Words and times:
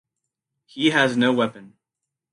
He 0.65 0.89
has 0.89 1.15
no 1.15 1.31
weapon. 1.31 1.77